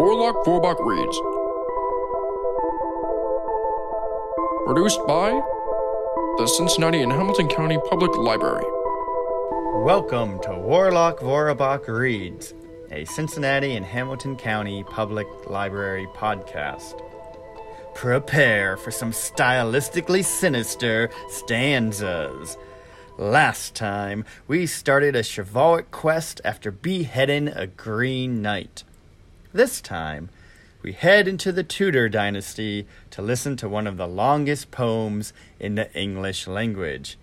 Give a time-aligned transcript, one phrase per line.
[0.00, 1.18] Warlock Vorobok Reads.
[4.64, 5.28] Produced by
[6.38, 8.64] the Cincinnati and Hamilton County Public Library.
[9.84, 12.54] Welcome to Warlock Vorobok Reads,
[12.90, 16.98] a Cincinnati and Hamilton County Public Library podcast.
[17.94, 22.56] Prepare for some stylistically sinister stanzas.
[23.18, 28.82] Last time, we started a chivalric quest after beheading a Green Knight.
[29.52, 30.30] This time,
[30.80, 35.74] we head into the Tudor dynasty to listen to one of the longest poems in
[35.74, 37.18] the English language.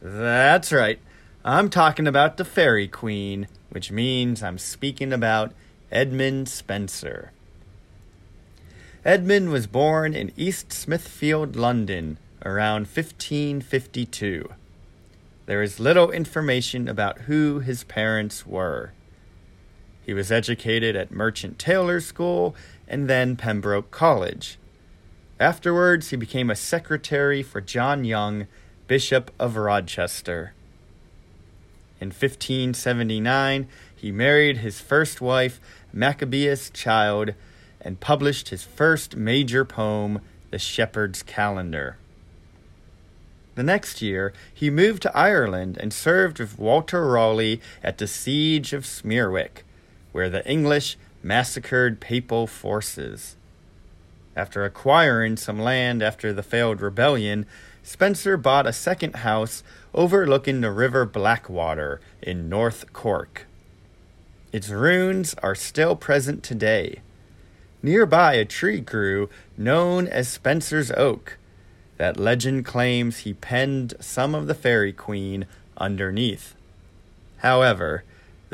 [0.00, 1.00] That's right,
[1.44, 5.52] I'm talking about the Faerie Queene, which means I'm speaking about
[5.90, 7.32] Edmund Spenser.
[9.04, 14.48] Edmund was born in East Smithfield, London, around 1552.
[15.44, 18.92] There is little information about who his parents were.
[20.04, 22.54] He was educated at Merchant Taylors' School
[22.86, 24.58] and then Pembroke College.
[25.40, 28.46] Afterwards, he became a secretary for John Young,
[28.86, 30.52] Bishop of Rochester.
[32.00, 35.60] In 1579, he married his first wife,
[35.94, 37.34] Machabyas Childe,
[37.80, 41.96] and published his first major poem, The Shepherd's Calendar.
[43.54, 48.72] The next year, he moved to Ireland and served with Walter Raleigh at the Siege
[48.72, 49.64] of Smerwick,
[50.14, 53.34] where the English massacred papal forces.
[54.36, 57.46] After acquiring some land after the failed rebellion,
[57.82, 63.46] Spenser bought a second house overlooking the River Blackwater in North Cork.
[64.52, 67.00] Its ruins are still present today.
[67.82, 69.28] Nearby, a tree grew
[69.58, 71.38] known as Spenser's Oak.
[71.96, 76.54] That legend claims he penned some of the Faerie Queene underneath.
[77.38, 78.04] However,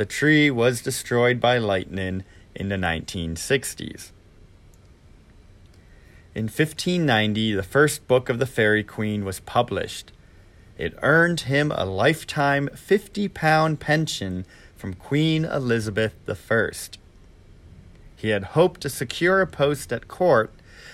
[0.00, 4.12] the tree was destroyed by lightning in the 1960s.
[6.34, 10.10] In 1590, the first book of the Faerie Queene was published.
[10.78, 16.70] It earned him a lifetime 50 pound pension from Queen Elizabeth I.
[18.16, 20.50] He had hoped to secure a post at court,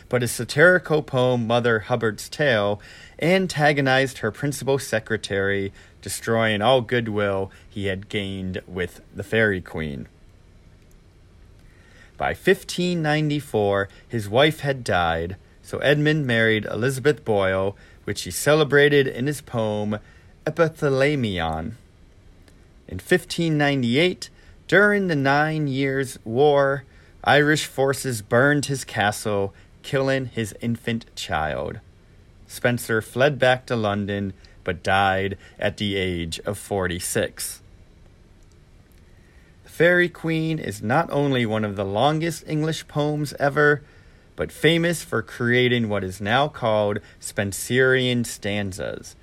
[0.09, 2.81] but his satirical poem Mother Hubbard's Tale
[3.21, 5.73] antagonized her principal secretary,
[6.03, 10.07] destroying all goodwill he had gained with the Faerie Queene.
[12.17, 19.27] By 1594, his wife had died, so Edmund married Elizabeth Boyle, which he celebrated in
[19.27, 19.99] his poem
[20.47, 21.73] Epithalamion.
[22.89, 24.31] In 1598,
[24.69, 26.85] during the Nine Years' War,
[27.25, 29.53] Irish forces burned his castle,
[29.87, 31.79] killing his infant child.
[32.49, 34.33] Spenser fled back to London
[34.65, 37.63] but died at the age of 46.
[39.63, 43.85] The Faerie Queene is not only one of the longest English poems ever,
[44.35, 49.15] but famous for creating what is now called Spenserian stanzas,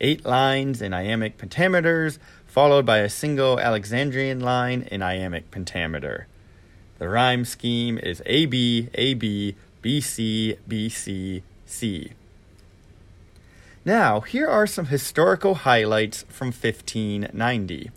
[0.00, 6.28] eight lines in iambic pentameters, followed by a single Alexandrine line in iambic pentameter.
[7.00, 12.12] The rhyme scheme is AB, AB, BC, BC, C.
[13.84, 17.90] Now, here are some historical highlights from 1590.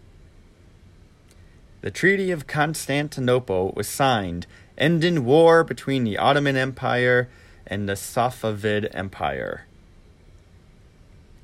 [1.81, 7.29] The Treaty of Constantinople was signed, ending war between the Ottoman Empire
[7.67, 9.65] and the Safavid Empire.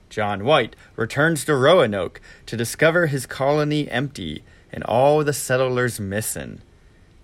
[0.10, 6.62] John White returns to Roanoke to discover his colony empty and all the settlers missing.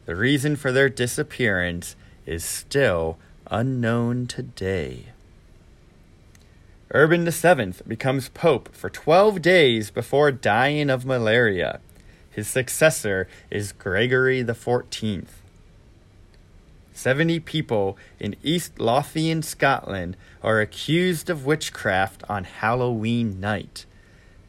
[0.06, 1.95] The reason for their disappearance
[2.27, 3.17] is still
[3.49, 5.05] unknown today.
[6.93, 11.79] Urban VII becomes pope for 12 days before dying of malaria.
[12.29, 15.25] His successor is Gregory XIV.
[16.93, 23.85] Seventy people in East Lothian, Scotland, are accused of witchcraft on Halloween night.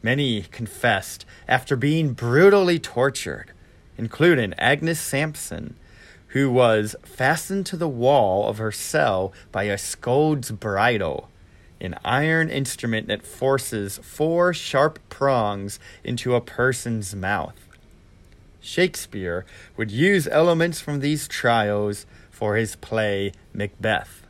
[0.01, 3.51] Many confessed after being brutally tortured,
[3.99, 5.75] including Agnes Sampson,
[6.29, 11.29] who was fastened to the wall of her cell by a scold's bridle,
[11.81, 17.55] an iron instrument that forces four sharp prongs into a person's mouth.
[18.61, 19.45] Shakespeare
[19.77, 24.23] would use elements from these trials for his play Macbeth.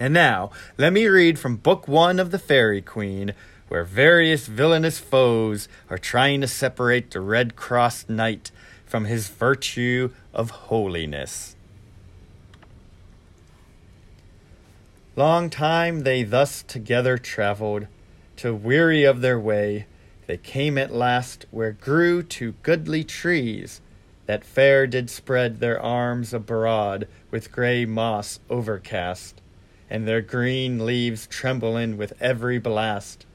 [0.00, 3.34] And now, let me read from Book One of The Faerie Queene,
[3.68, 8.50] where various villainous foes are trying to separate the Red Cross Knight
[8.88, 11.54] from his virtue of holiness.
[15.14, 17.86] Long time they thus together travelled,
[18.36, 19.86] till weary of their way,
[20.26, 23.80] they came at last where grew two goodly trees,
[24.26, 29.40] that fair did spread their arms abroad with grey moss overcast,
[29.90, 33.26] and their green leaves trembling with every blast,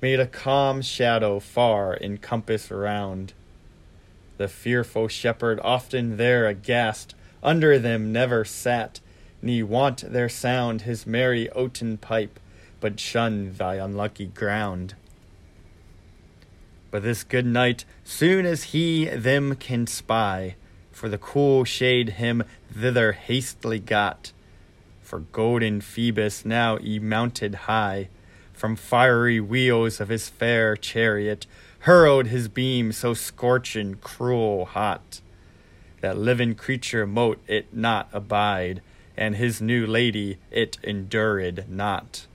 [0.00, 3.32] made a calm shadow far in compass round.
[4.36, 9.00] The fearful shepherd often there aghast under them never sat,
[9.40, 12.38] ne want their sound his merry oaten pipe,
[12.80, 14.94] but shun thy unlucky ground.
[16.90, 20.56] But this good knight, soon as he them can spy,
[20.92, 22.42] for the cool shade him
[22.72, 24.32] thither hastily got.
[25.02, 28.08] For golden Phoebus now y mounted high,
[28.52, 31.46] from fiery wheels of his fair chariot,
[31.86, 35.20] hurled his beam so scorchin' cruel hot,
[36.00, 38.82] that living creature mote it not abide,
[39.16, 42.26] and his new lady it endured not.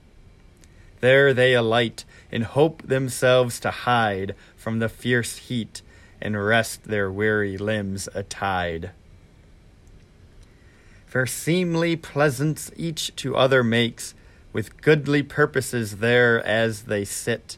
[1.01, 5.81] There they alight, and hope themselves to hide from the fierce heat,
[6.21, 8.91] and rest their weary limbs atide.
[11.05, 14.13] For seemly pleasance each to other makes,
[14.53, 17.57] with goodly purposes there as they sit,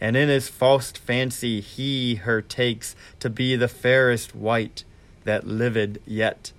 [0.00, 4.84] and in his false fancy he her takes to be the fairest wight
[5.24, 6.52] that lived yet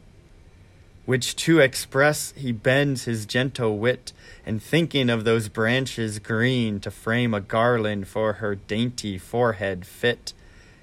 [1.06, 4.12] which to express he bends his gentle wit,
[4.46, 10.34] and thinking of those branches green to frame a garland for her dainty forehead fit,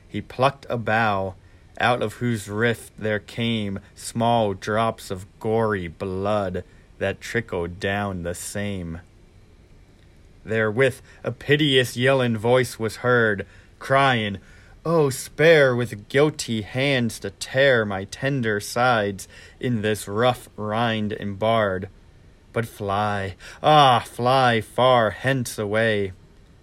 [0.09, 1.35] he plucked a bough,
[1.79, 6.63] out of whose rift there came small drops of gory blood
[6.99, 9.01] that trickled down the same.
[10.45, 13.47] Therewith a piteous yellin' voice was heard,
[13.79, 14.39] crying,
[14.85, 19.29] Oh, spare with guilty hands to tear my tender sides
[19.61, 21.89] in this rough rind embarred.
[22.53, 26.13] But fly, ah, fly far hence away,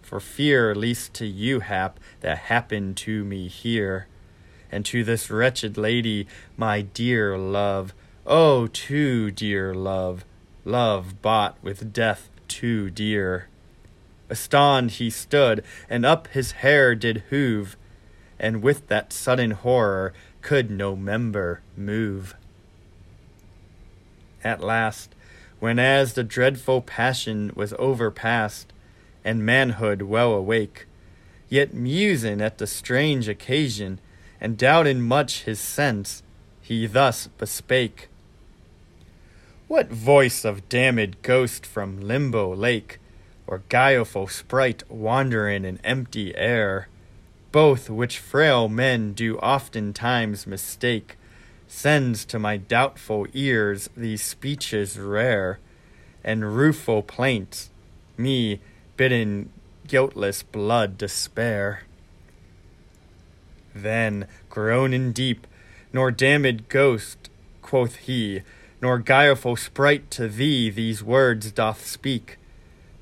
[0.02, 4.08] for fear least to you hap that happened to me here,
[4.70, 6.28] and to this wretched lady,
[6.58, 7.94] my dear love,
[8.26, 10.26] oh, too dear love,
[10.66, 13.48] love bought with death too dear.
[14.30, 17.76] Astound he stood, and up his hair did hoove,
[18.40, 22.36] and with that sudden horror could no member move.
[24.44, 25.14] At last,
[25.60, 28.72] when as the dreadful passion was overpast,
[29.26, 30.86] and manhood well awake,
[31.50, 34.00] yet musing at the strange occasion,
[34.40, 36.24] and doubting much his sense,
[36.62, 38.08] he thus bespake.
[39.68, 43.00] What voice of damned ghost from limbo lake,
[43.50, 46.88] or guileful sprite wandering in empty air,
[47.51, 51.18] both which frail men do oftentimes mistake,
[51.68, 55.57] sends to my doubtful ears these speeches rare,
[56.24, 57.72] and rueful plaints,
[58.18, 58.60] me
[58.98, 59.50] bidding
[59.88, 61.81] guiltless blood despair.
[63.74, 65.48] Then, groaning deep,
[65.92, 67.31] nor damned ghost,
[67.63, 68.44] quoth he,
[68.80, 72.38] nor guileful sprite to thee these words doth speak,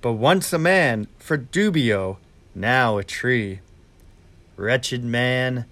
[0.07, 2.15] but once a man, Fradubio,
[2.55, 3.59] now a tree.
[4.55, 5.65] Wretched man,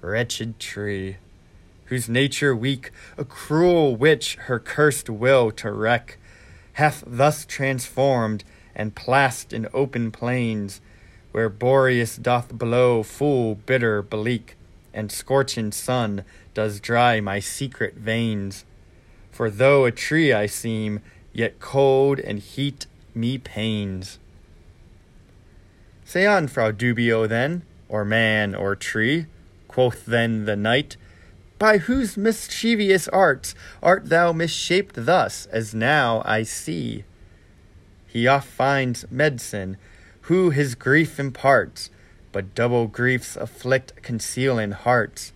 [0.00, 1.16] wretched tree,
[1.86, 6.16] whose nature weak, a cruel witch her cursed will to wreck,
[6.74, 10.80] hath thus transformed and plast in open plains,
[11.32, 14.54] where Boreas doth blow full bitter bleak,
[14.94, 16.22] and scorching sun
[16.54, 18.64] does dry my secret veins.
[19.32, 21.00] For though a tree I seem,
[21.32, 24.18] yet cold and heat me pains.
[26.04, 29.26] Say on, Fradubio, then or man, or tree?
[29.68, 30.96] Quoth then the knight,
[31.58, 37.04] By whose mischievous arts art thou misshaped thus, as now I see?
[38.06, 39.76] He oft finds medicine,
[40.22, 41.90] who his grief imparts,
[42.32, 45.32] but double griefs afflict concealing hearts,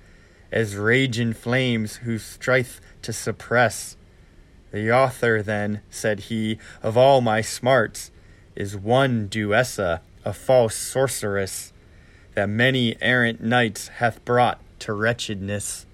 [0.50, 3.96] as raging flames who strive to suppress.
[4.72, 8.10] The author, then, said he, of all my smarts,
[8.54, 11.72] is one Duessa, a false sorceress
[12.34, 15.86] that many errant knights hath brought to wretchedness.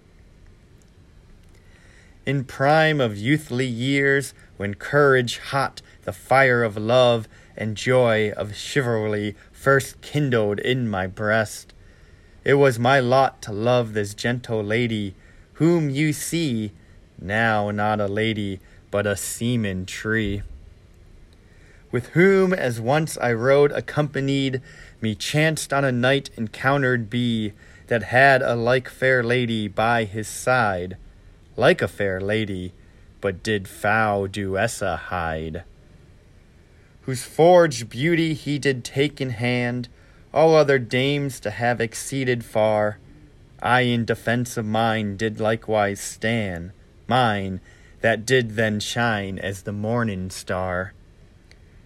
[2.24, 8.56] In prime of youthly years, when courage hot, the fire of love and joy of
[8.56, 11.74] chivalry first kindled in my breast,
[12.44, 15.14] it was my lot to love this gentle lady,
[15.54, 16.72] whom you see,
[17.22, 18.60] now not a lady,
[18.90, 20.42] but a seaman tree
[21.92, 24.62] with whom as once I rode accompanied,
[25.00, 27.52] me chanced on a night encountered be,
[27.88, 30.96] that had a like fair lady by his side,
[31.54, 32.72] like a fair lady,
[33.20, 35.64] but did foul Duessa hide.
[37.02, 39.88] Whose forged beauty he did take in hand,
[40.32, 42.98] all other dames to have exceeded far.
[43.60, 46.72] I in defence of mine did likewise stand,
[47.08, 47.60] mine
[48.00, 50.92] that did then shine as the morning star.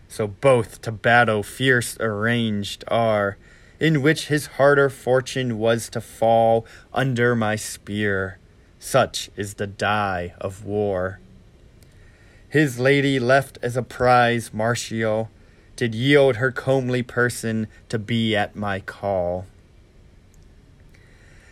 [0.09, 3.37] So both to battle fierce arranged are,
[3.79, 8.39] in which his harder fortune was to fall under my spear.
[8.79, 11.21] Such is the die of war.
[12.49, 15.31] His lady left as a prize martial
[15.75, 19.47] did yield her comely person to be at my call.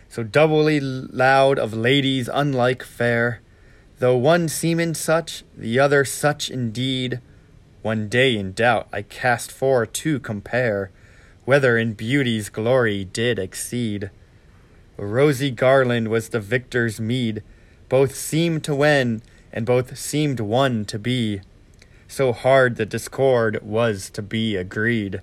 [0.09, 3.41] So doubly loud of ladies unlike fair,
[3.99, 7.19] though one seemed such, the other such indeed,
[7.81, 10.91] one day in doubt I cast for to compare,
[11.45, 14.09] whether in beauty's glory did exceed.
[14.97, 17.43] A rosy garland was the victor's meed,
[17.89, 19.21] both seemed to win,
[19.53, 21.41] and both seemed one to be.
[22.07, 25.21] So hard the discord was to be agreed.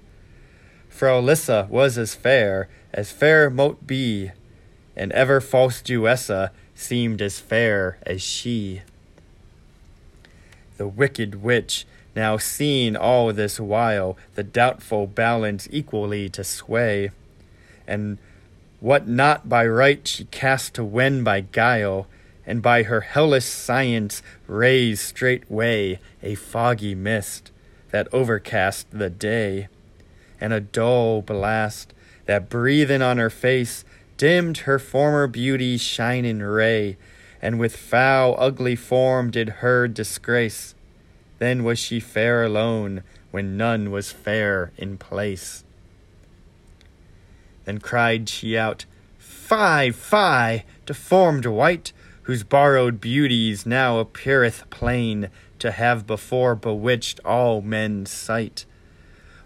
[0.90, 4.30] Fraelissa was as fair as fair mote be,
[4.94, 8.82] and ever false Duessa seemed as fair as she.
[10.76, 17.10] The wicked witch now seeing all this while the doubtful balance equally to sway,
[17.86, 18.18] and
[18.80, 22.06] what not by right she cast to win by guile,
[22.44, 27.50] and by her hellish science raise straightway a foggy mist
[27.92, 29.68] that overcast the day,
[30.40, 31.94] and a dull blast
[32.26, 33.84] that breathin' on her face
[34.22, 36.96] dimmed her former beauty's shining ray,
[37.40, 40.76] and with foul ugly form did her disgrace
[41.42, 43.02] then was she fair alone,
[43.32, 45.64] when none was fair in place.
[47.64, 48.84] Then cried she out,
[49.18, 57.60] Fie, fie, deformed wight, whose borrowed beauties now appeareth plain to have before bewitched all
[57.60, 58.66] men's sight.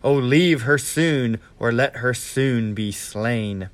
[0.05, 3.71] O leave her soon, or let her soon be slain.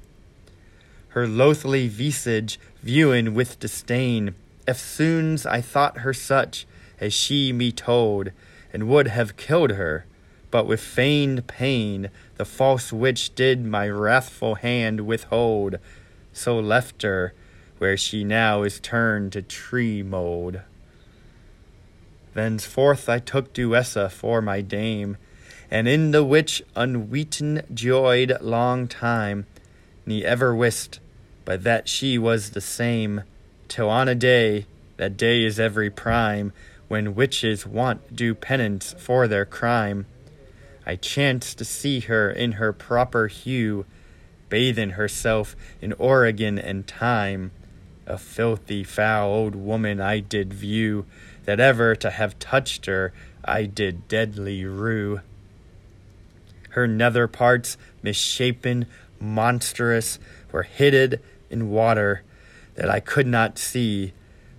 [1.12, 4.34] Her loathly visage viewing with disdain,
[4.66, 6.66] eftsoons I thought her such,
[7.00, 8.30] as she me told,
[8.72, 10.06] and would have killed her.
[10.50, 15.76] But with feigned pain the false witch did my wrathful hand withhold,
[16.32, 17.34] so left her
[17.76, 20.62] where she now is turned to tree mold.
[22.32, 25.18] Thenceforth I took Duessa for my dame,
[25.70, 29.44] and in the witch unweeten joyed long time,
[30.06, 31.00] ne ever wist
[31.44, 33.22] but that she was the same,
[33.68, 36.52] till on a day, that day is every prime,
[36.88, 40.06] when witches want do penance for their crime.
[40.84, 43.86] I chanced to see her in her proper hue,
[44.48, 47.52] bathing herself in origane and thyme.
[48.06, 51.06] A filthy, foul old woman I did view,
[51.44, 53.12] that ever to have touched her
[53.44, 55.20] I did deadly rue.
[56.70, 58.86] Her nether parts, misshapen,
[59.20, 60.18] monstrous,
[60.50, 61.20] were hidden
[61.52, 62.22] in water
[62.74, 64.12] that I could not see,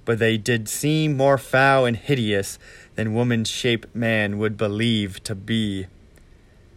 [0.06, 2.60] but they did seem more foul and hideous
[2.96, 5.88] than woman's shape man would believe to be.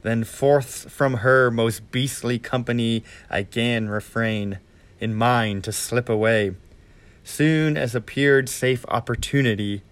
[0.03, 4.59] Then forth from her most beastly company I gan refrain,
[5.01, 6.55] in mind to slip away,
[7.25, 9.83] soon as appeared safe opportunity.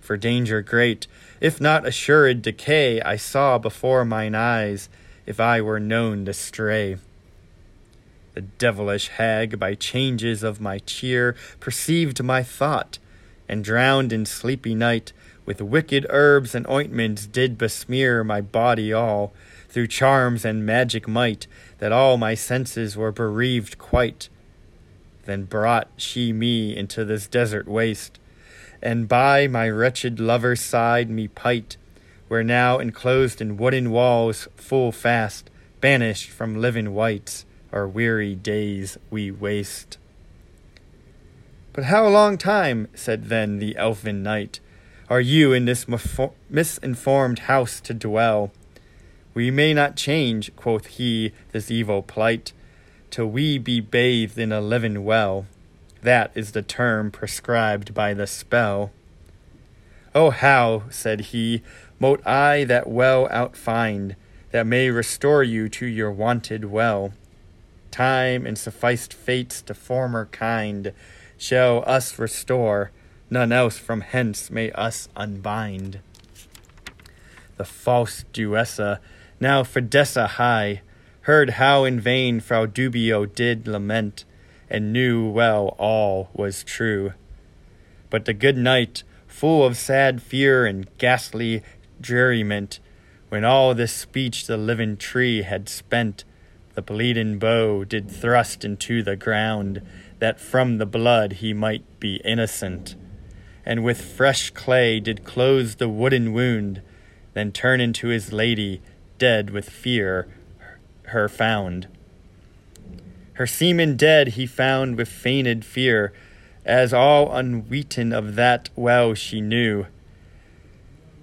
[0.00, 1.06] For danger great,
[1.40, 4.88] if not assured decay, I saw before mine eyes,
[5.24, 6.98] if I were known to stray.
[8.36, 12.98] The devilish hag, by changes of my cheer, perceived my thought,
[13.48, 15.14] and drowned in sleepy night,
[15.46, 19.32] with wicked herbs and ointments did besmear my body all,
[19.70, 21.46] through charms and magic might,
[21.78, 24.28] that all my senses were bereaved quite.
[25.24, 28.18] Then brought she me into this desert waste,
[28.82, 31.78] and by my wretched lover's side me pight,
[32.28, 35.48] where now enclosed in wooden walls full fast,
[35.80, 39.98] banished from living wights our weary days we waste.
[41.72, 44.60] But how long time, said then the elfin knight,
[45.10, 45.86] are you in this
[46.48, 48.50] misinformed house to dwell?
[49.34, 52.52] We may not change, quoth he, this evil plight,
[53.10, 55.46] till we be bathed in a living well.
[56.02, 58.90] That is the term prescribed by the spell.
[60.14, 61.62] Oh, how, said he,
[62.00, 64.16] mote I that well outfind,
[64.50, 67.12] that may restore you to your wonted well
[67.96, 70.92] time and sufficed fates to former kind
[71.38, 72.90] shall us restore,
[73.30, 76.00] none else from hence may us unbind.
[77.56, 78.98] The false Duessa,
[79.40, 80.82] now Fidessa high,
[81.22, 84.26] heard how in vain Fradubio did lament,
[84.68, 87.14] and knew well all was true.
[88.10, 91.62] But the good knight, full of sad fear and ghastly
[92.00, 92.78] dreariment,
[93.30, 96.24] when all this speech the living tree had spent,
[96.76, 99.80] the bleeding bow did thrust into the ground,
[100.18, 102.94] that from the blood he might be innocent,
[103.64, 106.82] and with fresh clay did close the wooden wound,
[107.32, 108.82] then turn into his lady,
[109.18, 110.28] dead with fear,
[111.04, 111.88] her found.
[113.32, 116.12] Her seaman dead he found with feigned fear,
[116.64, 119.86] as all unweeten of that well she knew,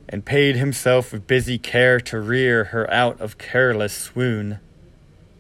[0.10, 4.60] and paid himself with busy care to rear her out of careless swoon.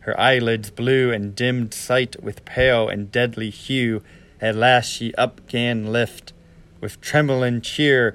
[0.03, 4.03] Her eyelids blue and dimmed sight with pale and deadly hue,
[4.41, 6.33] at last she up gan lift,
[6.81, 8.13] with trembling cheer,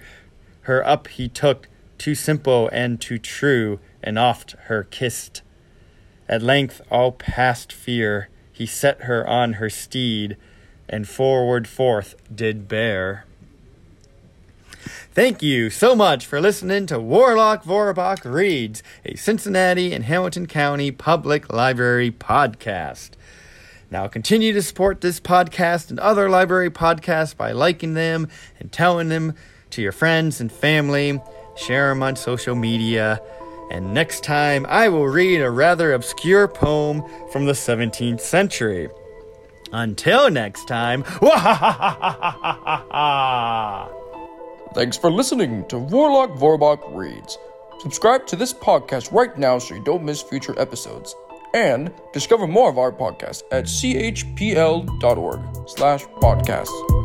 [0.63, 1.67] her up he took,
[1.97, 5.41] too simple and too true, and oft her kissed.
[6.29, 10.37] At length, all past fear, he set her on her steed,
[10.91, 13.25] and forward forth did bear.
[15.13, 20.91] Thank you so much for listening to Warlock Vorobok Reads, a Cincinnati and Hamilton County
[20.91, 23.11] Public Library podcast.
[23.91, 28.29] Now continue to support this podcast and other library podcasts by liking them
[28.61, 29.35] and telling them
[29.71, 31.21] to your friends and family.
[31.57, 33.21] Share them on social media.
[33.71, 38.89] And next time, I will read a rather obscure poem from the 17th century.
[39.73, 41.05] Until next time,
[44.75, 47.39] Thanks for listening to Warlock Vorobok Reads.
[47.81, 51.15] Subscribe to this podcast right now so you don't miss future episodes.
[51.55, 56.98] And discover more of our podcast at chpl.org slash podcasts.